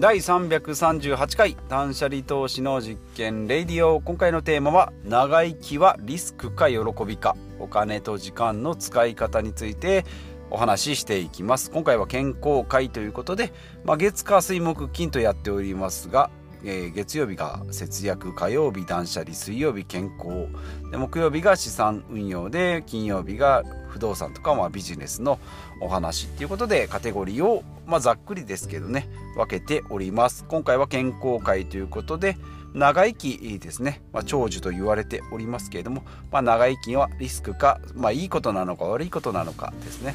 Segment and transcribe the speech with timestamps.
[0.00, 4.00] 第338回断捨離投資の実験レディオ。
[4.00, 7.36] 今回のテーマは長生きはリスクか喜びか。
[7.58, 10.04] お金と時間の使い方について
[10.50, 11.72] お話ししていきます。
[11.72, 13.52] 今回は健康会ということで、
[13.84, 16.30] まあ、月火水木金とやっておりますが
[16.64, 20.48] えー、月曜日が節約火曜日断捨離水曜日健康。
[20.90, 25.38] で木曜日が資産運用で金曜日が不動産とか、まあ、ビジネスの
[25.80, 30.44] お話っていうことでカテゴリーを、まあ、ざっくりですけどね分けております。
[30.48, 32.36] 今回は健康会ということで
[32.74, 40.14] 長生きですね、まあ、長寿と言われておりますけれども、まあ、長生きはリスクか、まあ、いいことなのか悪いことなのかですね。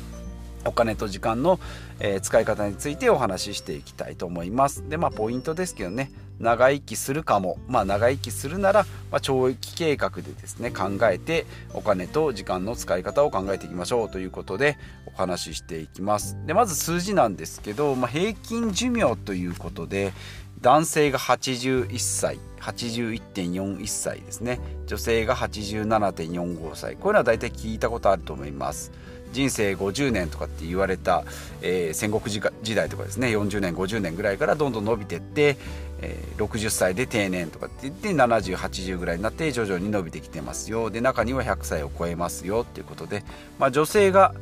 [0.65, 1.59] お金と時間の、
[1.99, 4.87] えー、使い方についてお話ししていきたいと思います。
[4.89, 16.37] でまあポイントですけどね長生きするかもまあ長生きするなら、まあ、長期計画でですね考えてお金と時間の使い方を考えていきましょうということでお話ししていきます。
[16.45, 20.13] でまず数字なんですけど、まあ、平均寿命ということで
[20.61, 28.91] 男性が81歳81.41歳ですね女性が87.45歳こういうのは大体聞いたことあると思います。
[29.33, 31.25] 人生50年とかって言われた、
[31.61, 35.57] えー、戦国時代とかですね40年50年ぐらいからどんどん伸びてって、
[36.01, 40.89] えー、60歳で定年とかって言って7080ぐらいになって徐々に伸びてきてますよ。
[40.89, 43.23] で中には100歳を超えますよっていうことで、
[43.59, 44.33] まあ、女性が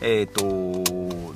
[0.00, 1.27] えっ、ー、と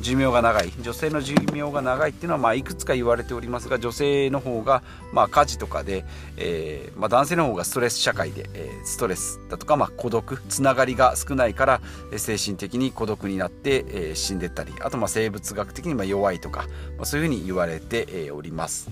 [0.00, 0.72] 寿命が長い。
[0.80, 6.04] 女性の寿命が長いっていうのはまあいくつか言われておりますが女性の方がまあ家事とかで、
[6.36, 11.80] えーまあ、男性の方がストレス社会で、えー、ストレスだとかまあ孤独つながりが少ないから
[12.16, 18.90] 精神的に孤独になって、えー、死んでったりあとまあ生物学的にまあ弱いとか、まあ、そういうふうに言われております。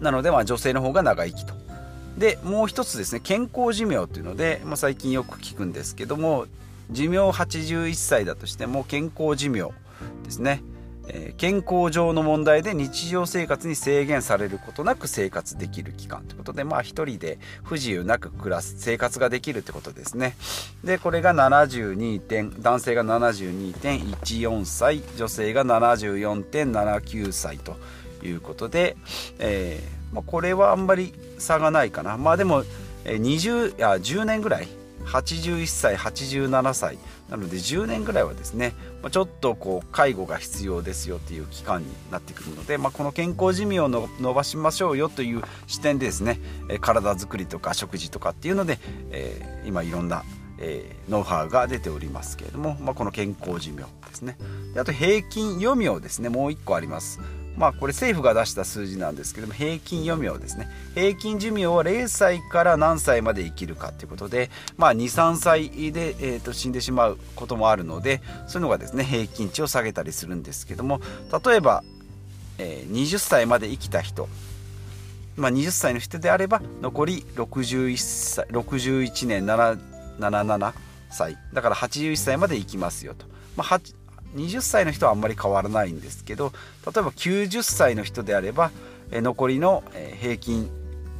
[0.00, 1.54] なのでまあ女性の方が長生きと。
[2.16, 6.46] でもう一つですね健康寿命というので、まあ、最近よく聞くんですけども
[6.90, 9.70] 寿命81歳だとしても健康寿命
[10.24, 10.62] ですね、
[11.08, 20.36] えー、健康上の問題で日常生活に制限されることなく生活できる期間ということでまあ一人で不自由なく暮らす生活ができるってことですね。
[20.84, 27.76] でこれが72点男性が72.14歳女性が74.79歳と
[28.22, 28.96] いうことで、
[29.38, 32.16] えーまあ、これはあんまり差がないかな。
[32.16, 32.64] まあでも
[33.04, 34.68] 20や10年ぐらい
[35.08, 36.98] 81歳87歳。
[37.28, 38.74] なので10年ぐらいはですね
[39.10, 46.40] ちょっとこう介護が必要ですよっていう期間になってくるので、まあ、この健康寿命を伸ばしましょうよという視点でですね
[46.80, 48.78] 体づくりとか食事とかっていうので、
[49.10, 50.24] えー、今いろんな
[50.60, 54.36] えー、ノウハウが出ておりますけれども、まあ、この健康寿命ですね。
[54.74, 56.28] であと平均余命ですね。
[56.28, 57.20] もう1個あります。
[57.58, 60.68] まあこれ政府が出した数字なんですけども平均余命ですね。
[60.94, 71.00] 平均寿命は0歳から何歳まで生きるかということでまあ23歳で、えー、と死んでしまうこともあるのでそういうのがですね平均値を下げたりするんですけども
[71.44, 71.82] 例えば、
[72.58, 74.28] えー、20歳まで生きた人
[75.36, 80.72] まあ、20歳の人であれば残り61歳61年77
[81.10, 81.38] 歳。
[81.52, 83.24] だから81歳まで生きますよと、
[83.56, 83.80] まあ、
[84.34, 86.52] 20歳の人はあんまり変わらないんですけど
[86.84, 88.70] 例えば90歳の人であれば、
[89.10, 89.82] 残りの、
[90.20, 90.70] 平均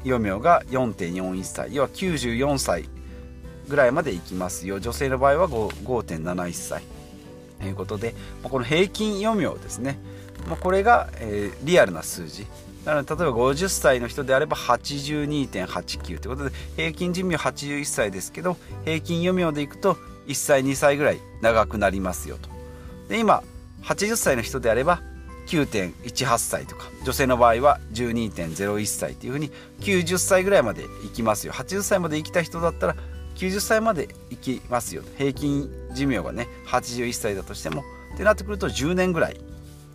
[0.04, 2.88] 余命が4.41歳要は94歳
[3.68, 4.80] ぐらいまでいきますよ。
[4.80, 6.82] 女性の場合は5.71歳。
[7.60, 9.98] ということでこの平均余命ですね。
[10.60, 11.10] これが、
[11.64, 12.46] リアルな数字。
[12.84, 22.57] なので例えば50歳の人であれば82.89ということで平均寿命81歳ですけど平均余命でいくと1歳2歳ぐらい長くなりますよと。
[23.08, 23.42] で今
[23.82, 25.00] 80歳の人であれば
[25.46, 31.54] 9.18歳とか女性の場合は12.01歳っていうふうに90歳ぐらいまで生きますよ。
[31.54, 32.96] 80歳まで生きた人だったら
[33.36, 35.02] 90歳まで生きますよ。
[35.16, 37.82] 平均寿命がね81歳だとしても
[38.14, 39.40] ってなってくると10年ぐらい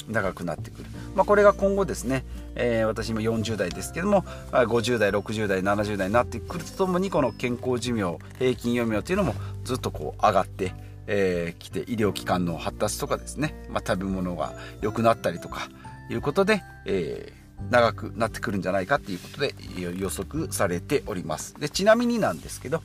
[0.09, 0.85] 長くなってくる、
[1.15, 2.25] まあ、これが今後ですね、
[2.55, 10.73] えー、私今40代ですけども50代60代70代になってくるとともにこの健康寿命平均余命というのもずっとこう上がって
[11.07, 15.69] えー、来て医療機関の発達とかですね、まあ、食べ物が良くなったりとか
[16.09, 21.55] いうことで、えー、長くなってくるんじゃないかっていうことで予測されております。
[21.59, 22.81] でちなみになんですけど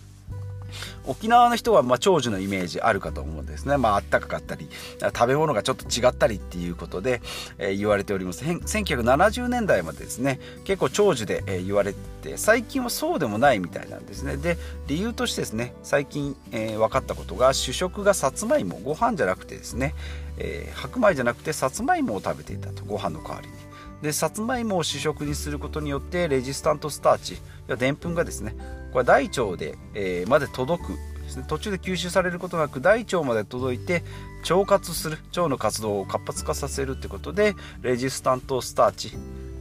[1.06, 3.76] 沖縄の人はまあ長寿のイメージあるかと思うんですね。
[3.76, 4.68] まあ、あったかかったり、
[5.00, 7.20] 食べ物がちょっと違ったりっていうことで、
[7.58, 8.44] えー、言われております。
[8.44, 14.36] 1970年代までですね、結構長寿で、えー、言われて、最近はそうでもないみたいなんですね。
[14.36, 19.94] で、理由としてですね、最近、えー、分かったことが、主食がさつまいも、ご飯じゃなくてですね、
[20.38, 23.68] えー、白米じゃなくてさつまいもを食べていたと、ご飯の代わりに。
[24.02, 28.54] でさつまいもを主食にすることによってレジスタントスターチやでんぷんがですね
[28.92, 30.98] これ大腸で、えー、まで届く
[31.28, 31.44] でね。
[31.46, 34.02] 途中で吸収されることなく大腸まで届いて
[34.50, 39.10] 腸活する腸の活動を活発化させるってことでレジスタントスターチっ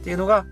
[0.04, 0.46] ていうのが、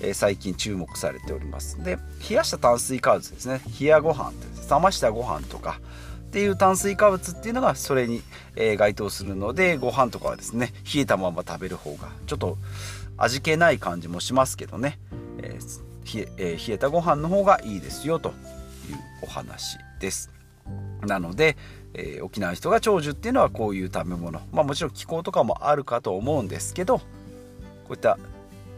[0.00, 1.82] えー、最近注目されております。
[1.82, 1.98] で
[2.28, 3.60] 冷やした炭水化物ですね。
[3.80, 4.32] 冷やご飯
[4.70, 5.80] 冷ましたご飯とか
[6.28, 8.22] っていう炭水化物っていうのがそれに、
[8.56, 12.56] えー、該当するのでご飯とかはですね冷えたまま食べる方がちょっと
[13.18, 14.98] 味気ない感じもしますけどね、
[15.42, 18.34] えー、冷ええ、冷えたご飯の方がいいですよという
[19.22, 20.30] お話です
[21.06, 21.56] なので、
[21.94, 27.04] えー、沖縄の人が長寿っていうのはこういう食べ物まあもちろん気候とかもあるかと思うんですけどこ
[27.90, 28.18] ういった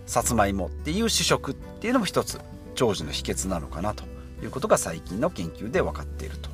[0.07, 2.41] さつまいもっていう主食っていうのも一つ
[2.75, 4.05] 長寿の秘訣なのかなと
[4.43, 6.51] いうことが最近の研究で分かっていると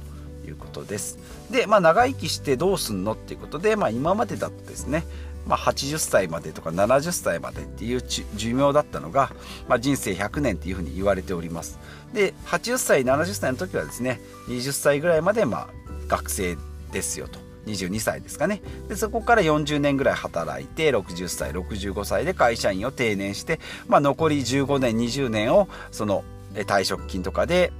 [0.46, 1.18] いうことです。
[1.50, 5.04] で、まあ、長生きしてどうすんのっていうことで、まあ、今までだとですね、
[5.46, 9.32] まあ、80歳までとか70歳までっていう寿命だったのが、
[9.68, 11.78] まあ、人生100年っていうふうに言われております。
[12.12, 15.68] で80歳70歳の時はですね20歳ぐらいまでまあ
[16.08, 16.56] 学生
[16.92, 27.72] ですよと22歳ですかねでそこから40年ぐらい働いて60歳65歳で会社員を定年して、まあ、残り15年20年をその退職金とかで、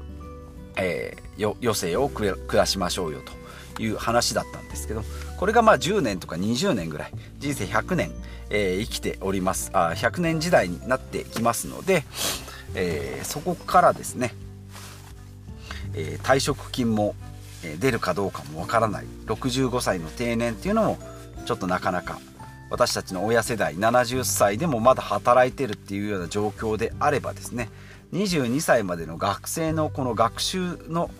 [0.77, 3.21] えー、余生を暮らしましょうよ
[3.77, 5.03] という話だったんですけど
[5.41, 8.13] これがまあ10年とか20年ぐらい人生100年、
[8.51, 9.71] えー、生きております。
[9.73, 12.05] あ100年時代になってきますので、
[12.75, 14.35] えー、そこからですね、
[15.95, 17.15] えー、退職金も
[17.81, 19.07] 出るかどうかもわからない。
[19.29, 20.99] 65歳の定年っていうのも
[21.47, 22.19] ちょっとなかなか
[22.69, 27.71] 私たちの親世代70歳でもまだ働いてるっていうような状況であればですね
[28.13, 31.11] 22歳までの学生のこの学習の、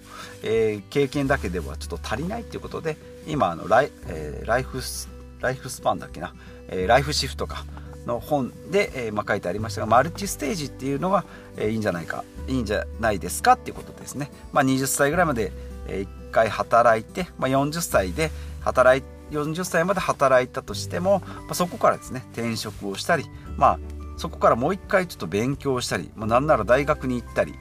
[0.43, 2.99] えー、経験だけではちょっと足りないっていうことで
[3.31, 5.09] 今あのライ,、えー、ライフス
[5.41, 6.35] ライフスパンだっけな、
[6.69, 7.65] えー、ライフシフトか
[8.07, 11.25] の本で、えーまあ、書いてありましたがマルチステージっていうのが、
[11.57, 13.53] えー、いいんじゃないかいいんじゃないですか？
[13.53, 15.53] っていうことですね、まあ、20歳ぐらいまで、
[15.87, 18.31] えー、1回働いて、まあ、40歳で
[18.61, 23.25] 働い40歳まで働いたとしても、まあ、そこからですね転職をしたり
[23.57, 23.79] まあ
[24.17, 27.55] そこからもう一回ちょっと勉強したり、まあ、なんなら大学に行ったり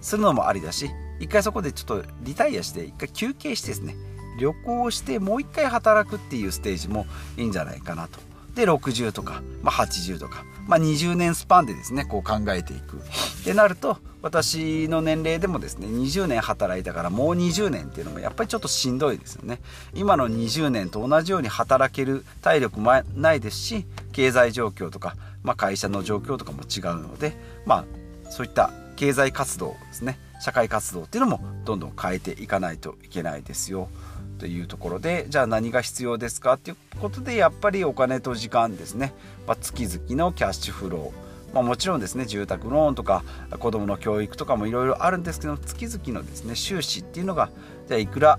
[0.00, 3.96] するのもありだし一回そこでちょっとリタイアして一回休憩してですね
[4.38, 7.06] 旅行してもう一回働くっていうステージも
[7.36, 8.20] いいんじゃないかなと。
[8.54, 12.96] で60とか、まあ、80とか、まあ、20年スパンでですねこう考えていく。
[12.96, 13.00] っ
[13.44, 19.60] てなると私の年齢でもですね20年働いたからもう20年っていうのもやっぱりちょっとしんどいですよね。
[19.94, 27.36] 今の20年と同じように働ける体力もないですし経済状況とか、まあ、会社の状況とかも違うので
[27.66, 27.84] ま
[28.26, 33.88] あそういった経済活動ですね社会活動っていうのもどんどん変えていかないといけないですよ。
[34.36, 39.12] というところでじゃあ何が必要ですかっていうことでやっぱりお金と時間ですね、
[39.46, 43.24] まあ、月々のキャッシュフロー、まあ、もちろんですね住宅ローンとか
[43.58, 47.50] 子どもの教育とかもいろいろあるんですけど月々のですね収支っていうのが
[47.88, 48.38] じゃあいくら、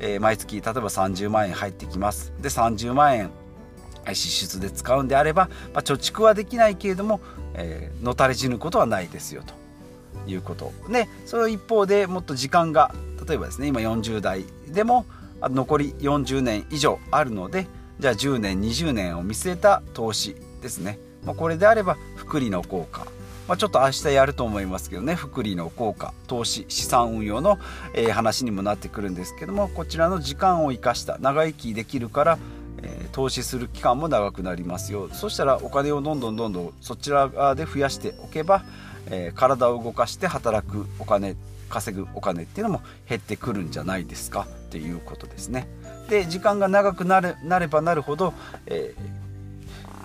[0.00, 2.32] えー、毎月例えば30万円入ってきます。
[2.40, 3.30] で30万円
[4.14, 7.20] 支出で使うんであれば、まあ、貯蓄はできないけれども、
[7.54, 9.54] えー、のたれ死ぬことはないですよと
[10.30, 10.72] いうこと。
[10.88, 12.94] でその一方でもっと時間が
[13.26, 15.06] 例えばですね今40代でも
[15.42, 17.66] 残り40年以上あるので
[17.98, 23.06] じゃあ10年20年を見据えた投資ですね、まあ、これであれば福利の効果、
[23.48, 25.14] まあ、ちょっと明日やると思いますけどね。
[25.14, 26.12] 福利の効果。
[26.26, 27.58] 投資資産運用の、
[27.94, 32.38] えー、話にもなってくるんですけどもこちらの時間を生かした長生きできるから
[32.82, 35.08] え投資する期間も長くなりますよ。
[35.12, 38.64] そしたらお金をどんどんどんどんそちら側で増やしておけば、
[39.10, 41.36] えー、体を動かして働くお金
[41.68, 45.68] 稼ぐお金っていうのも減ってくるんじゃないですかっていうことですね。
[46.08, 48.32] で時間が長くなるなればなるほど、
[48.66, 48.94] え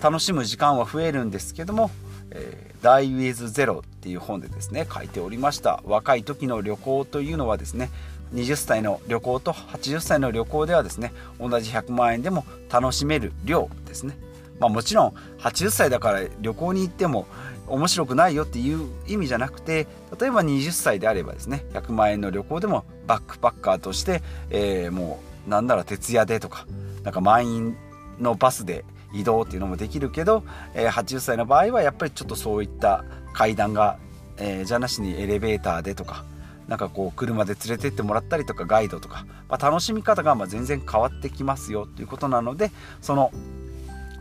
[0.00, 1.90] ー、楽しむ時間は増えるんですけども
[2.30, 7.90] 「えー、Die with Zero」っていう本でですね書いておりました若い時の旅行というのはですね
[8.34, 14.16] 20歳の旅行と80歳の旅行ではですね同じ100万円でも楽しめる量ですね
[14.58, 17.26] まあもちろん80歳だから旅行に行っても
[17.72, 19.86] 面白くないよっていう意味じゃなくて
[20.20, 26.66] 例えば20歳であればですね100万円の旅行でもバックパッカーとして、えー、もうなんなら徹夜でとか
[27.02, 27.76] なんか満員
[28.20, 33.98] のバスで移動っていうのもできるけど、えー、80歳の場合はやっぱりちょっとそういった階段が、
[34.36, 36.24] えー、じゃなしにエレベーターでとか
[36.68, 43.32] なんかこう車で連れてってもらったりとかガイドとか、まあ、楽しみ方がま全然変わってきますよということなのでその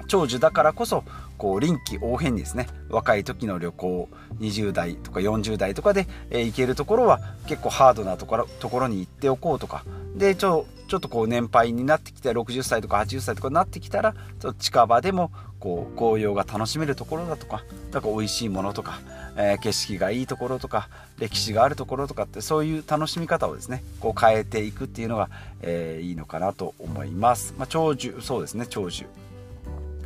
[0.07, 1.05] 長寿だからこそ
[1.41, 2.67] こう臨機応変にですね。
[2.87, 4.07] 若い時の旅行
[4.41, 9.83] 20代とか40代とかで、えー、行けるところは結構ハードなところところに行っておこうとか。
[10.15, 18.99] で長ちょっとこう年配になってきて60歳とか80歳とかになってきたらちょっと近場でもこう紅葉が楽しめるところだとかなんか美味しいものとか、
[19.35, 25.29] えー、景色がいいところとか歴史があるところとかってそういう楽しみ方をですねこう変えていくっていうのが、
[25.61, 27.55] えー、いいのかなと思います。
[27.57, 29.07] まあ、長寿そうですね長寿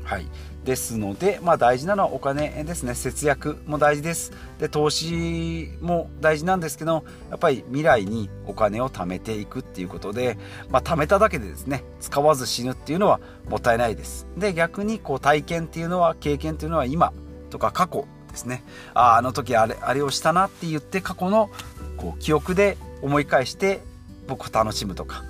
[0.05, 0.27] はい。
[0.63, 2.95] ですので、まあ、大事なのはお金ですね。
[2.95, 4.31] 節約も大事です。
[4.59, 10.37] で投資も大事なんですけどやっぱり未来にお金を貯めていくっていうことで、
[10.69, 13.19] まあ、貯めただけでですね使わず死ぬっていうのは
[13.49, 14.27] もったいないです。
[14.37, 17.13] で逆にこう体験っていうのは経験っていうのは今
[17.49, 18.63] とか過去ですね。
[18.93, 21.49] ああの時あれあれをしたなって言って過去の
[21.97, 23.81] こう記憶で思い返して
[24.27, 25.23] 僕を楽しむとか、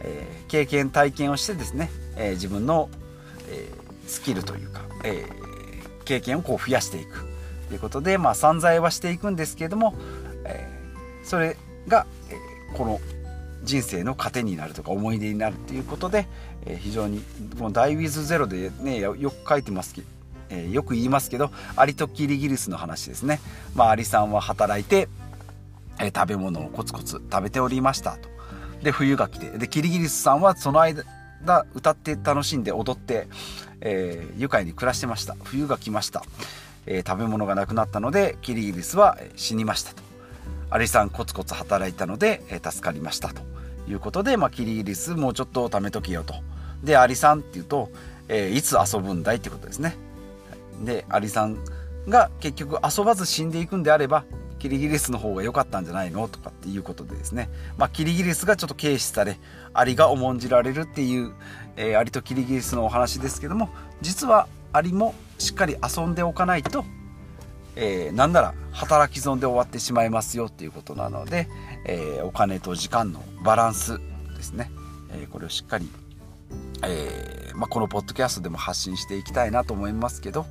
[0.00, 2.90] えー、経験体験をしてですね、えー、自分の、
[3.48, 3.81] えー
[4.12, 7.26] スキルというか、えー、経験をこう増やしていく
[7.68, 9.94] ということで、まあ、散財はしていくんですけれども、
[10.44, 11.56] えー、それ
[11.88, 13.00] が、えー、この
[13.64, 16.26] 人生の糧になるとか思い出になるということで、
[16.66, 17.22] えー、非常に
[17.58, 20.06] この「ダイ・ウィズ・ゼロ」でねよく書いてますけど、
[20.50, 23.40] えー、よく言いますけどアリとキリギリスの話ですね。
[23.74, 25.08] まあ、アリさんは働いて、
[25.98, 28.28] えー、食べ物をコツコツ食べておりましたと。
[28.82, 31.04] で冬が来てでキリギリスさんはその間
[31.44, 33.28] だ歌って楽しんで踊って、
[33.80, 35.36] えー、愉快に暮らしてました。
[35.42, 36.22] 冬が来ました、
[36.86, 40.02] えー、食べ物がなくなったのでキリギリスは死にましたと。
[40.70, 43.42] アリさんコツコツ働いたので、えー、助かりましたと。
[43.88, 46.34] いうことで、まあ、キリギリスもうちょっと貯めとけよと。
[46.82, 47.90] でアリさんっていうと、
[48.28, 49.96] えいつ遊ぶんだいってことですね。
[50.84, 51.58] でアリさん
[52.08, 54.24] が結局遊ばず死んでいくんであれば
[54.62, 59.36] キリギリスの方が良かったんじゃないのとかっていうことでですね、まあ、キリギリスがちょっと軽視され
[59.74, 61.32] アリが重んじられるっていう、
[61.76, 63.70] えー、アリとキリギリスのお話ですけども
[64.02, 66.84] 実はアリもしっかり遊んでおかないと、
[67.74, 71.48] えー、なんなら働き損で終わってしまいますよっていうことなので、
[71.84, 73.98] えー、お金と時間のバランス
[74.36, 74.70] ですね、
[75.10, 75.90] えー、これをしっかり、
[76.84, 80.46] えーまあ、このポッドキャストでも発信していきたいなと思いますけど、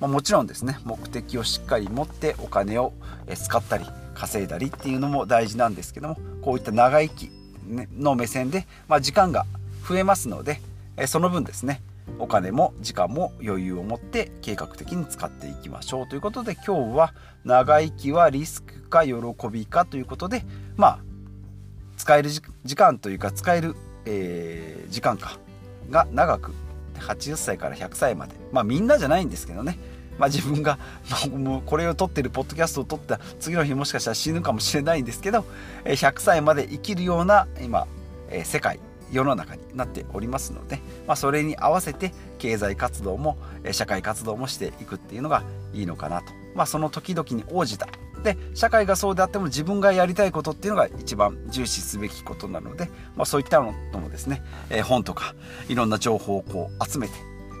[0.00, 2.92] まあ、もちろんですね目的をしっかり持ってお金を
[3.34, 3.84] 使ったり
[4.14, 7.30] 稼いだりっていうのも大事なんですけどもこういった長生き
[7.96, 9.46] の目線で、まあ、時間が
[9.88, 10.60] 増えますので
[11.06, 11.80] その分ですね
[12.18, 16.06] お金も時間も余裕を持って計画的に使っていきましょう。
[16.06, 19.14] ということで今日は長生きはリスクか喜
[19.50, 20.44] びかということで
[20.76, 20.98] まあ
[21.96, 23.74] 使える時間というか使える、
[24.04, 25.38] えー、時間か
[25.90, 26.52] が長く
[27.04, 28.34] 80歳から100歳まで。
[28.52, 29.78] まあみんなじゃないんですけどね。
[30.18, 30.78] まあ、自分が
[31.36, 35.44] もうこれを撮ってるポッドキャストを撮った次の日もしかしたら死ぬかもしれないんですけど
[35.84, 37.88] 100歳まで生きるような今
[38.44, 38.78] 世界
[39.10, 43.38] 世の中になっておりますので、まあ、それに合わせて経済活動も
[43.70, 45.42] 社会活動もしていくっていうのが
[45.72, 47.88] いいのかなと、まあ、その時々に応じた
[48.24, 55.34] で社会がそうであっても自分がやりたいことっていうのが一番重視すべきことなので、まあ、そういったのもですね、えー、本とか
[55.68, 57.14] いろんな情報をこう集めて、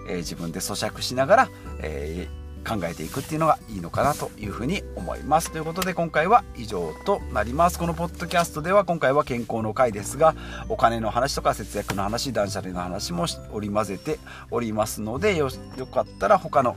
[0.08, 1.48] えー、自分で咀嚼しながら、
[1.80, 5.52] えー考えていくっていうのがいいのかなというふうに思います。
[5.52, 7.78] ということで今回は以上となります。
[7.78, 10.34] このポッドキャストでは今回は健康の回ですが
[10.68, 14.18] お金の話とか節約の話断捨離の話も織り交ぜて
[14.50, 15.50] おりますのでよ
[15.92, 16.74] かったら他の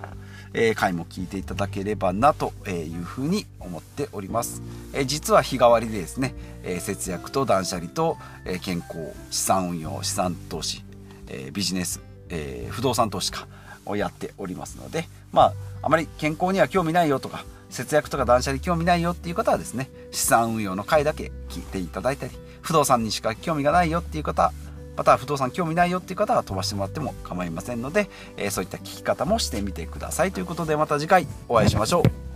[0.59, 6.33] えー、回も聞いていただければなというふうに思っております、えー、実は日替わりでですね、
[6.63, 10.83] えー、節約と断捨離と、え健康資産運用資産投資、
[11.29, 13.47] えビジネス、え不動産投資家
[13.85, 24.51] をやっておりますのでまああまり健康には興味ないよとか節約とか断捨離興味ないよっていう方はですね資産運用の回だけ聞いていただいたり不動産にしか興味がないよっていう方
[24.97, 32.26] また不動産興味ないよっていう方は飛ばしてもらっても構いませんので、え、そういった聞き方もしてみてくださいということでまた次回お会いしましょう。